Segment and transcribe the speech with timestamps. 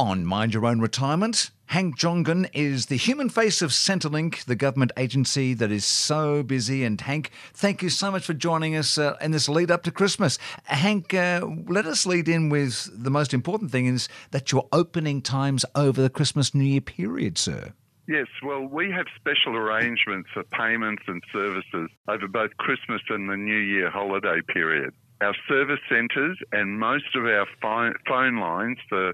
[0.00, 4.92] On Mind Your Own Retirement, Hank Jongen is the human face of Centrelink, the government
[4.96, 6.84] agency that is so busy.
[6.84, 9.90] And Hank, thank you so much for joining us uh, in this lead up to
[9.90, 10.38] Christmas.
[10.64, 15.20] Hank, uh, let us lead in with the most important thing is that your opening
[15.20, 17.74] times over the Christmas New Year period, sir.
[18.08, 23.36] Yes, well, we have special arrangements for payments and services over both Christmas and the
[23.36, 24.94] New Year holiday period.
[25.20, 29.12] Our service centres and most of our phone lines for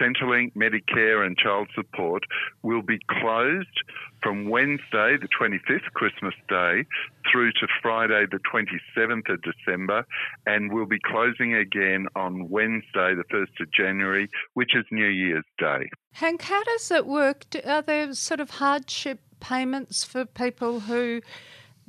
[0.00, 2.24] Centrelink, Medicare, and child support
[2.62, 3.82] will be closed
[4.22, 6.84] from Wednesday, the 25th, Christmas Day,
[7.30, 10.06] through to Friday, the 27th of December,
[10.46, 15.44] and we'll be closing again on Wednesday, the 1st of January, which is New Year's
[15.58, 15.90] Day.
[16.12, 17.44] Hank, how does it work?
[17.64, 21.20] Are there sort of hardship payments for people who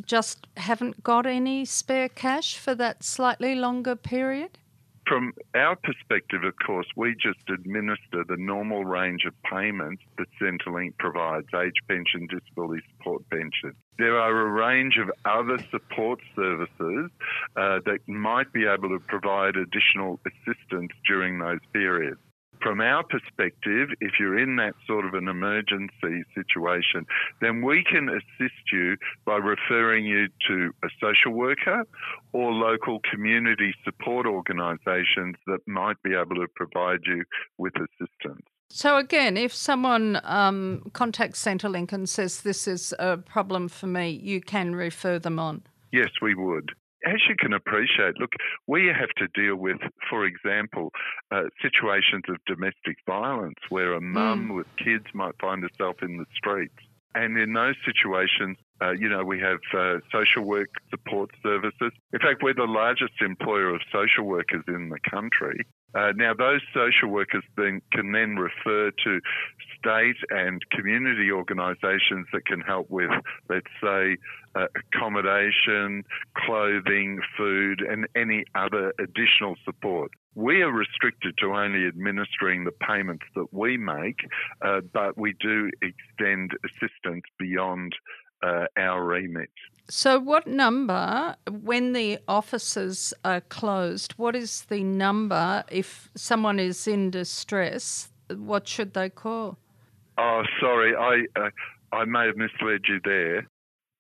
[0.06, 4.58] just haven't got any spare cash for that slightly longer period?
[5.08, 10.98] From our perspective, of course, we just administer the normal range of payments that Centrelink
[10.98, 13.76] provides age pension, disability support pension.
[13.98, 17.12] There are a range of other support services
[17.58, 22.20] uh, that might be able to provide additional assistance during those periods
[22.64, 27.06] from our perspective, if you're in that sort of an emergency situation,
[27.42, 31.84] then we can assist you by referring you to a social worker
[32.32, 37.24] or local community support organisations that might be able to provide you
[37.58, 38.46] with assistance.
[38.70, 44.10] So, again, if someone um, contacts Centrelink and says this is a problem for me,
[44.10, 45.62] you can refer them on?
[45.92, 46.72] Yes, we would
[47.06, 48.32] as you can appreciate, look,
[48.68, 49.78] we have to deal with,
[50.10, 50.92] for example,
[51.32, 54.56] uh, situations of domestic violence where a mum mm.
[54.56, 56.76] with kids might find herself in the streets.
[57.16, 61.92] And in those situations, uh, you know, we have uh, social work support services.
[62.12, 65.66] In fact, we're the largest employer of social workers in the country.
[65.96, 69.20] Uh, now, those social workers then, can then refer to
[69.78, 73.12] state and community organisations that can help with,
[73.50, 74.18] let's say,
[74.56, 76.04] uh, accommodation,
[76.38, 80.12] clothing, food, and any other additional support.
[80.36, 84.18] We are restricted to only administering the payments that we make,
[84.62, 87.94] uh, but we do extend assistance beyond
[88.44, 89.50] uh, our remit.
[89.90, 96.88] So, what number, when the offices are closed, what is the number if someone is
[96.88, 98.12] in distress?
[98.34, 99.58] What should they call?
[100.18, 101.50] Oh, sorry, I uh,
[101.92, 103.48] I may have misled you there.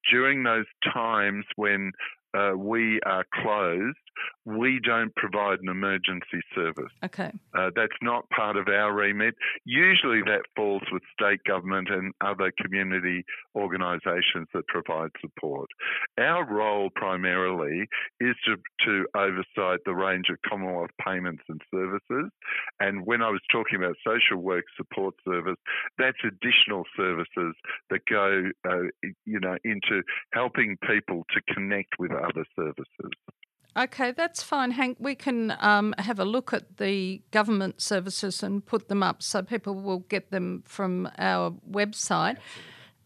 [0.10, 1.92] During those times when
[2.34, 3.98] uh, we are closed,
[4.46, 6.92] we don't provide an emergency service.
[7.04, 7.32] Okay.
[7.58, 9.36] Uh, that's not part of our remit.
[9.66, 13.24] Usually that falls with state government and other community
[13.56, 15.70] organisations that provide support.
[16.18, 17.88] Our role primarily
[18.20, 22.32] is to, to oversight the range of Commonwealth payments and services.
[22.80, 25.58] And when I was talking about social work support service,
[25.98, 27.56] that's additional services
[27.90, 30.02] that go, uh, you know, into
[30.34, 33.12] helping people to connect with other services.
[33.76, 34.98] Okay, that's fine, Hank.
[35.00, 39.42] We can um, have a look at the government services and put them up so
[39.42, 42.38] people will get them from our website.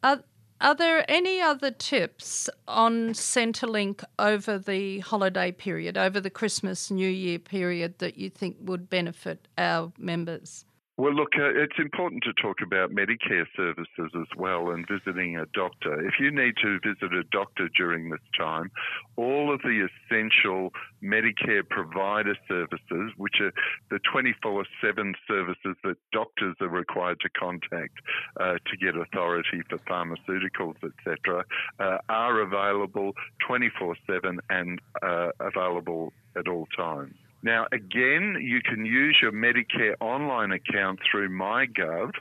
[0.04, 0.24] Are,
[0.60, 7.10] are there any other tips on Centrelink over the holiday period, over the Christmas New
[7.10, 10.66] Year period, that you think would benefit our members?
[11.00, 15.46] Well, look, uh, it's important to talk about Medicare services as well and visiting a
[15.54, 16.04] doctor.
[16.04, 18.72] If you need to visit a doctor during this time,
[19.16, 23.54] all of the essential Medicare provider services, which are
[23.92, 27.94] the 24 7 services that doctors are required to contact
[28.40, 31.46] uh, to get authority for pharmaceuticals, etc.,
[31.80, 33.14] uh, are available
[33.46, 37.14] 24 7 and uh, available at all times.
[37.48, 42.12] Now, again, you can use your Medicare online account through MyGov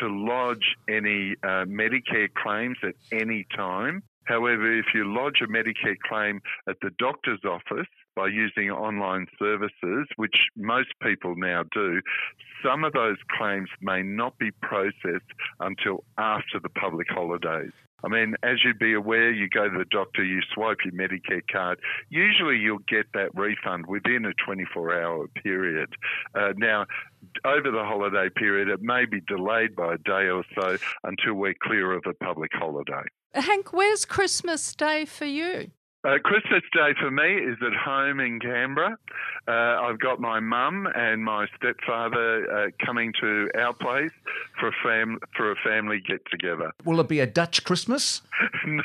[0.00, 4.02] to lodge any uh, Medicare claims at any time.
[4.24, 10.08] However, if you lodge a Medicare claim at the doctor's office by using online services,
[10.16, 12.00] which most people now do,
[12.64, 15.30] some of those claims may not be processed
[15.60, 17.70] until after the public holidays.
[18.04, 21.42] I mean, as you'd be aware, you go to the doctor, you swipe your Medicare
[21.50, 21.78] card.
[22.10, 25.90] Usually, you'll get that refund within a 24-hour period.
[26.34, 26.86] Uh, now,
[27.44, 31.54] over the holiday period, it may be delayed by a day or so until we're
[31.62, 33.04] clear of a public holiday.
[33.34, 35.70] Hank, where's Christmas Day for you?
[36.04, 38.98] Uh, Christmas Day for me is at home in Canberra.
[39.46, 44.10] Uh, I've got my mum and my stepfather uh, coming to our place
[44.58, 46.72] for a fam for a family get together.
[46.84, 48.22] Will it be a Dutch Christmas?
[48.66, 48.82] no,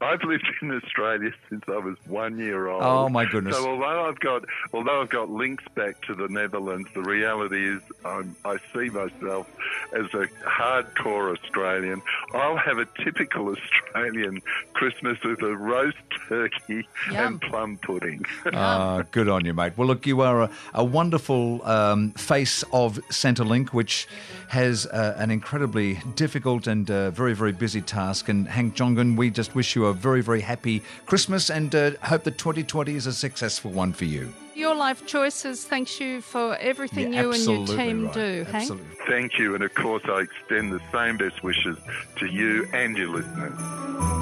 [0.00, 2.84] I've lived in Australia since I was one year old.
[2.84, 3.56] Oh my goodness!
[3.56, 7.82] So although I've got although I've got links back to the Netherlands, the reality is
[8.04, 9.48] I'm, I see myself
[9.92, 12.02] as a hardcore Australian.
[12.34, 14.40] I'll have a typical Australian
[14.72, 15.96] Christmas with a roast
[16.28, 17.16] turkey Yum.
[17.16, 18.24] and plum pudding.
[18.52, 19.72] Ah, good on you, mate.
[19.76, 24.08] Well, look, you are a, a wonderful um, face of Centrelink, which
[24.48, 28.28] has uh, an incredibly difficult and uh, very, very busy task.
[28.28, 32.24] And Hank Jongen, we just wish you a very, very happy Christmas and uh, hope
[32.24, 34.32] that 2020 is a successful one for you.
[34.62, 35.64] Your life choices.
[35.64, 38.14] Thanks you for everything You're you and your team right.
[38.14, 38.80] do, Hank.
[39.08, 41.78] Thank you, and of course I extend the same best wishes
[42.18, 44.21] to you and your listeners.